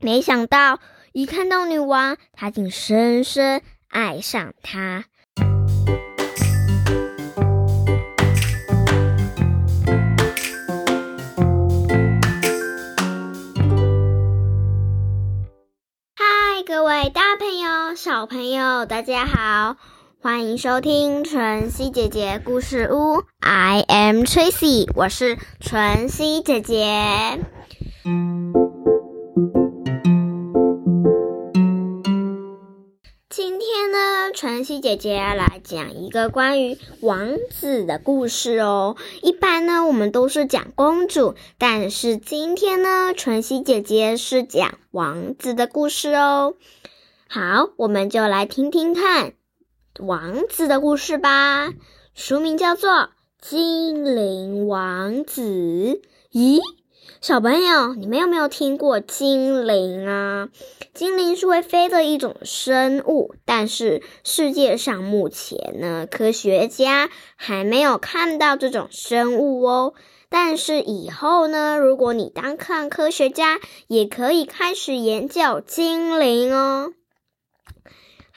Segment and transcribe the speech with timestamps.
[0.00, 0.78] 没想到
[1.12, 5.06] 一看到女王，他竟深深爱上她。
[16.14, 19.76] 嗨，各位大朋友、小朋友，大家好，
[20.22, 23.24] 欢迎收听晨曦姐姐故事屋。
[23.40, 27.40] I am Tracy，我是晨曦姐姐。
[34.34, 38.96] 晨曦姐姐来讲一个关于王子的故事哦。
[39.22, 46.54] 一般呢，我们都是讲公主，但是今天呢，晨曦姐姐是讲王子的故事哦。
[47.28, 49.32] 好，我们就来听听看
[49.98, 51.72] 王子的故事吧。
[52.14, 52.90] 书名叫做
[53.40, 55.42] 《精灵王子》。
[56.32, 56.60] 咦？
[57.20, 60.48] 小朋友，你们有没有听过精灵啊？
[60.94, 69.94] 精灵是会飞的一种生物，但是世界上目前呢，科学家还没有看到这种生物哦。
[70.28, 76.92] 但是以后呢，如果你当看科学家，也可以开始研究精灵哦。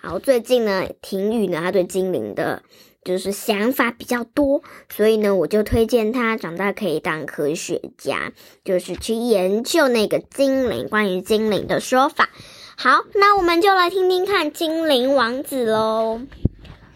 [0.00, 2.62] 好，最近呢，婷雨呢，他对精灵的。
[3.04, 8.32] 就是想法比较多，所以呢，我就推荐他长大可以当科学家，
[8.64, 12.28] 就是去研究那个精灵，关于精灵的说法。
[12.76, 16.20] 好，那我们就来听听看精灵王子喽。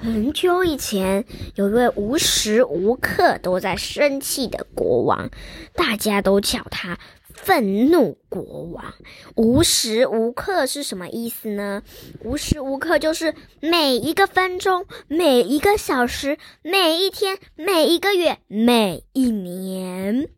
[0.00, 1.24] 很久以前，
[1.56, 5.28] 有一位无时无刻都在生气的国王，
[5.74, 6.98] 大家都叫他。
[7.40, 8.94] 愤怒国王，
[9.36, 11.82] 无时无刻是什么意思呢？
[12.22, 20.28] 无时无刻就是每一个分钟、每一个小时、每一天、每一个月、每一年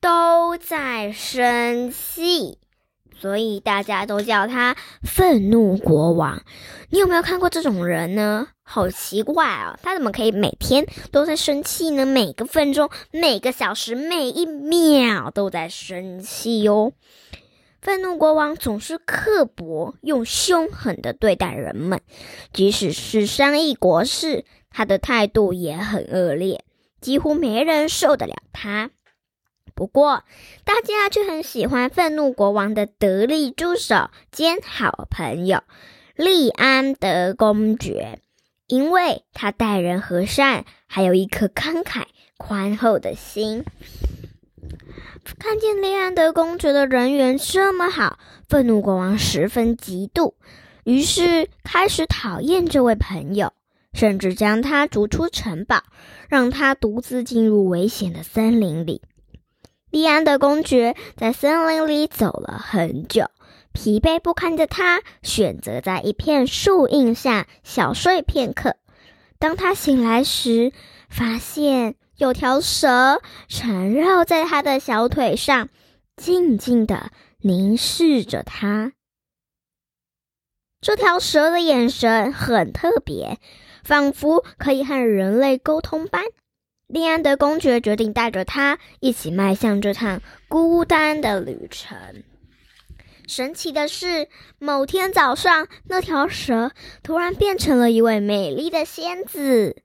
[0.00, 2.58] 都在生气。
[3.22, 6.42] 所以大家都叫他愤怒国王。
[6.90, 8.48] 你有没有看过这种人呢？
[8.64, 9.78] 好奇怪啊！
[9.80, 12.04] 他怎么可以每天都在生气呢？
[12.04, 16.94] 每个分钟、每个小时、每一秒都在生气哟。
[17.80, 22.00] 愤怒国王总是刻薄，用凶狠的对待人们，
[22.52, 26.64] 即使是商议国事，他的态度也很恶劣，
[27.00, 28.90] 几乎没人受得了他。
[29.74, 30.24] 不过，
[30.64, 35.62] 大家却很喜欢愤怒国王的得力助手兼好朋友
[36.14, 38.20] 利安德公爵，
[38.66, 42.04] 因为他待人和善，还有一颗慷慨
[42.36, 43.64] 宽厚的心。
[45.38, 48.18] 看见利安德公爵的人缘这么好，
[48.48, 50.34] 愤怒国王十分嫉妒，
[50.84, 53.52] 于是开始讨厌这位朋友，
[53.92, 55.84] 甚至将他逐出城堡，
[56.28, 59.02] 让他独自进入危险的森林里。
[59.92, 63.30] 利安德公爵在森林里走了很久，
[63.72, 68.76] 疲惫不堪的他选择在一片树荫下小睡片刻。
[69.38, 70.72] 当他醒来时，
[71.10, 75.68] 发现有条蛇缠绕在他的小腿上，
[76.16, 77.10] 静静的
[77.42, 78.94] 凝视着他。
[80.80, 83.38] 这条蛇的眼神很特别，
[83.84, 86.24] 仿佛可以和人类沟通般。
[86.92, 91.96] 利安德公爵决定带着他一起迈向这趟孤单的旅程。
[93.26, 99.76] 神奇的是，某天早上，那条蛇突然变成了一位美丽的仙子。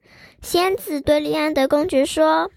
[0.42, 2.50] 仙子对利安德公爵说：“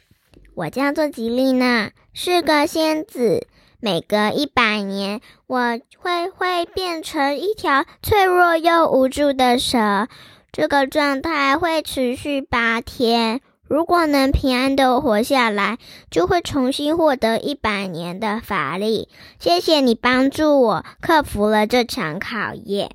[0.54, 3.48] 我叫做吉丽娜，是个仙子。
[3.80, 10.10] 每隔一百年，我会会变成一条脆弱又无助的蛇。
[10.52, 13.40] 这个状态会持续八天。”
[13.72, 15.78] 如果能平安的活下来，
[16.10, 19.08] 就会重新获得一百年的法力。
[19.40, 22.92] 谢谢你帮助我克服了这场考验。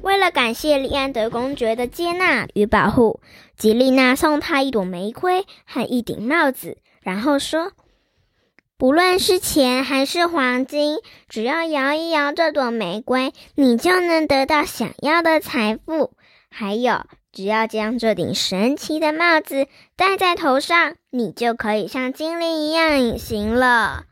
[0.00, 3.18] 为了感谢利安德公爵的接纳与保护，
[3.56, 7.72] 吉丽娜送他一朵玫瑰和一顶帽子，然后说
[8.78, 16.12] ：“不论是钱还是黄金，只要摇一摇这朵玫瑰，你就能得到想要的财富。
[16.48, 17.00] 还有。”
[17.32, 24.04] 只要将这顶神奇的帽子戴在头上，你就可以像精灵一样隐形了。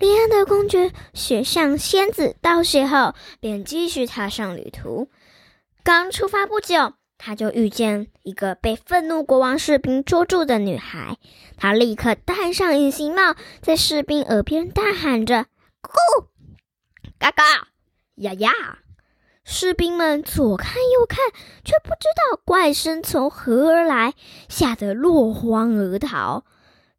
[0.00, 5.08] 利安德公爵学向仙子道谢后，便继续踏上旅途。
[5.82, 11.16] 刚出发不久，他就遇见一个被愤怒国王士兵捉住的女孩。
[11.56, 15.46] 他立刻戴上隐形帽，在士兵耳边大喊着
[15.82, 16.26] ：“咕，
[17.18, 17.42] 嘎嘎，
[18.16, 18.52] 呀呀！”
[19.50, 21.18] 士兵们左看右看，
[21.64, 24.12] 却不知道怪声从何而来，
[24.46, 26.44] 吓得落荒而逃。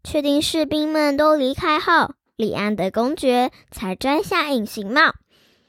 [0.04, 5.14] 确定士兵们都离开后，李安的公爵才摘下隐形帽，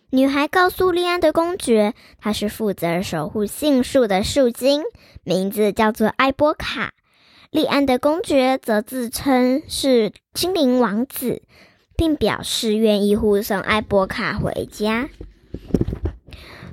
[0.08, 4.82] 女孩告诉利安德公爵，她是负责守护杏树的树精，
[5.22, 6.94] 名字叫做艾波卡。
[7.50, 11.42] 利安德公爵则自称是精灵王子，
[11.94, 15.10] 并表示愿意护送艾波卡回家。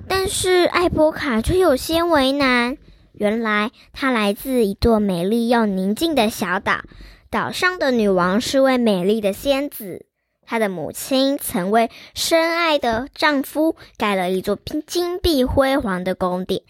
[0.07, 2.77] 但是艾波卡却有些为难。
[3.13, 6.81] 原来，她来自一座美丽又宁静的小岛，
[7.29, 10.05] 岛上的女王是位美丽的仙子。
[10.45, 16.61] 她的母亲曾为深爱的丈夫盖了一座金碧辉煌的宫殿，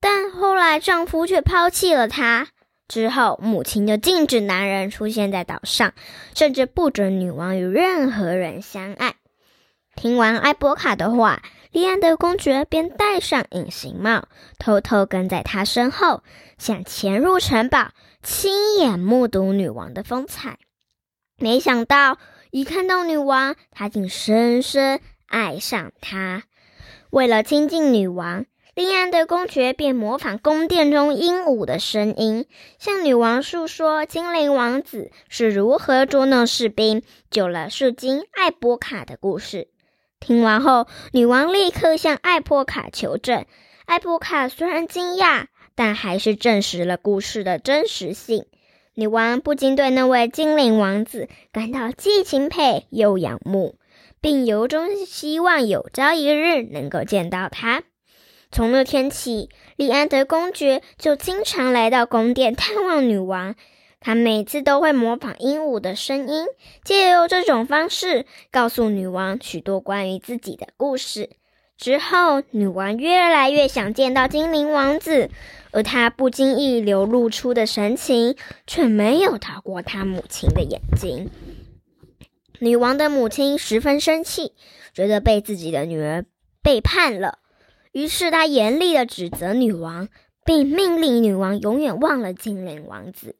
[0.00, 2.48] 但后来丈夫却抛弃了她。
[2.88, 5.94] 之后，母亲就禁止男人出现在岛上，
[6.34, 9.14] 甚至不准女王与任何人相爱。
[9.94, 11.42] 听完艾波卡的话，
[11.76, 14.28] 利安德公爵便戴上隐形帽，
[14.58, 16.22] 偷偷跟在她身后，
[16.56, 17.90] 想潜入城堡，
[18.22, 20.56] 亲眼目睹女王的风采。
[21.36, 22.16] 没想到。
[22.50, 26.44] 一看到女王，他竟深深爱上她。
[27.10, 32.46] 为了亲近女王，利安德公爵便模仿宫殿中鹦鹉的声音，
[32.78, 39.68] 向女王诉说精灵王子是如何捉弄士兵、救了树精艾波卡的故事。
[40.26, 43.44] 听完后，女王立刻向艾波卡求证。
[43.84, 45.44] 艾波卡虽然惊讶，
[45.76, 48.44] 但还是证实了故事的真实性。
[48.94, 53.76] 女王不禁对那位精灵王子感到既钦佩又仰慕，
[54.20, 57.84] 并由衷希望有朝一日能够见到他。
[58.50, 63.54] 从那天起，利安德公爵就经常来到宫殿探望女王。
[64.06, 66.46] 他每次都会模仿鹦鹉的声音，
[66.84, 71.30] 借由这种方式告诉女王许多关于自己的故事。
[71.76, 75.28] 之后，女王越来越想见到精灵王子。
[75.72, 81.28] 而他不经意流露出的神情，却没有逃过他母亲的眼睛。
[82.60, 84.52] 女王的母亲十分生气，
[84.94, 86.24] 觉得被自己的女儿
[86.62, 87.40] 背叛了，
[87.90, 90.08] 于是她严厉的指责女王，
[90.44, 93.34] 并命令女王永远忘了精灵王子。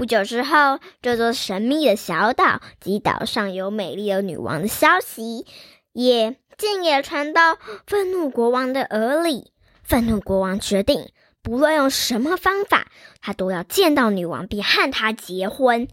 [0.00, 5.44] 不久之后，这座神秘的小岛及岛上有美丽的女王的消息，
[5.92, 9.52] 也竟也传到愤怒国王的耳里。
[9.82, 11.12] 愤怒国王决定。
[11.42, 12.86] 不论用什么方法，
[13.20, 15.86] 他都要见到女王并和她结婚。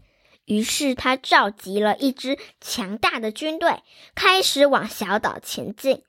[0.46, 3.82] 于是他召集了一支强大的军队，
[4.14, 6.02] 开始往小岛前进。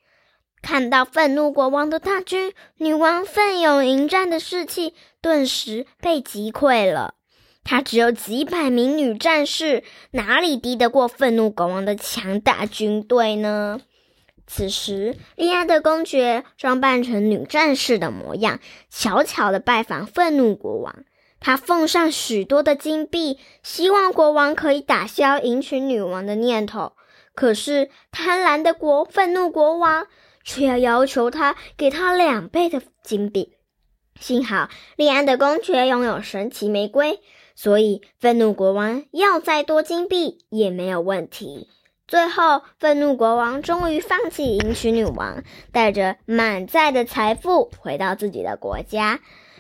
[0.62, 7.16] 看到愤怒国王的大军，女王奋勇迎战的士气顿时被击溃了。
[7.70, 13.80] 她只有几百名女战士，哪里敌得过愤怒国王的强大军队呢？
[14.48, 21.04] 此时，利安德公爵装扮成女战士的模样，悄悄地拜访愤怒国王。
[21.40, 26.94] 他奉上许多的金币，希望国王可以打消迎娶女王的念头。
[27.36, 30.08] 可是，贪婪的国愤怒国王
[30.44, 33.54] 却要要求他给他两倍的金币。
[34.20, 37.20] 幸好，利安德公爵拥有神奇玫瑰，
[37.62, 41.68] 所以愤怒国王要再多金币也没有问题。
[42.08, 49.20] 最后，愤怒国王终于放弃迎娶女王，带着满载的财富回到自己的国家。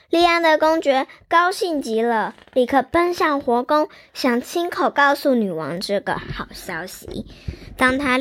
[0.09, 7.25] 利安德公爵高兴极了，立刻奔向皇宫，想亲口告诉女王这个好消息。
[7.75, 8.17] 当他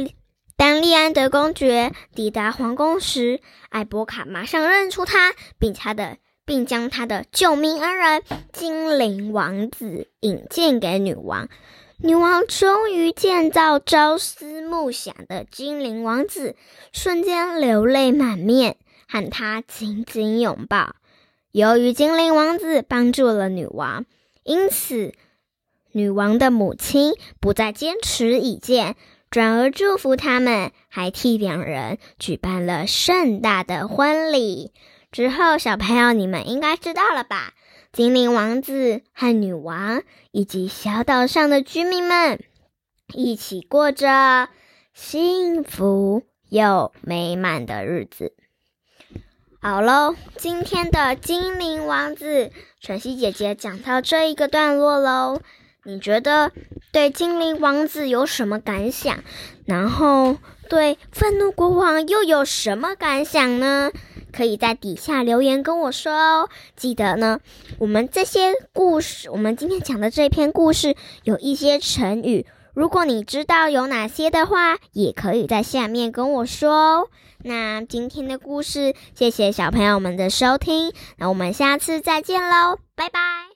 [0.56, 6.16] 当利安德公爵抵达皇宫时，艾波卡马上认出他，并他的
[6.48, 11.48] 并将他的救命恩人精灵王子引荐给女王。
[11.98, 16.56] 女王终于见到朝思暮想的精灵王子，
[16.92, 18.76] 瞬间流泪满面，
[19.08, 20.94] 和他紧紧拥抱。
[21.52, 24.06] 由于精灵王子帮助了女王，
[24.42, 25.12] 因此
[25.92, 28.96] 女王的母亲不再坚持己见，
[29.28, 34.72] 转而祝福他们，还替两人举办了盛大的婚礼。
[35.10, 37.52] 之后，小朋友你们应该知道了吧？
[37.92, 42.44] 精灵王子和女王以及小岛上的居民们
[43.14, 44.50] 一起过着
[44.92, 48.34] 幸福又美满的日子。
[49.60, 55.40] 好喽，今天的精灵王子晨曦姐姐讲到这一个段落喽。
[55.84, 56.52] 你觉得
[56.92, 59.24] 对精灵王子有什么感想？
[59.64, 60.36] 然后
[60.68, 63.90] 对愤怒国王又有什么感想呢？
[64.30, 66.48] 可以在底下留言跟我说哦。
[66.76, 67.40] 记得呢，
[67.78, 70.94] 我们这些故事，我们今天讲的这篇故事
[71.24, 77.08] 有一些成语，如果你知道有哪些的话，也可以在下面跟我说哦。
[77.42, 83.47] 那今天的故事，谢谢小朋友们的收听，那我们下次再见喽，拜拜。